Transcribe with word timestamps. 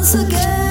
once 0.00 0.14
again. 0.14 0.69